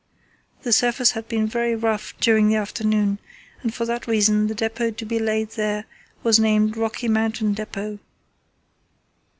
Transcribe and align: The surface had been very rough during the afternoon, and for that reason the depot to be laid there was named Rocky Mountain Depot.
The 0.63 0.73
surface 0.73 1.11
had 1.11 1.27
been 1.27 1.45
very 1.45 1.75
rough 1.75 2.19
during 2.19 2.47
the 2.49 2.55
afternoon, 2.55 3.19
and 3.61 3.71
for 3.71 3.85
that 3.85 4.07
reason 4.07 4.47
the 4.47 4.55
depot 4.55 4.89
to 4.89 5.05
be 5.05 5.19
laid 5.19 5.51
there 5.51 5.85
was 6.23 6.39
named 6.39 6.75
Rocky 6.75 7.07
Mountain 7.07 7.53
Depot. 7.53 7.99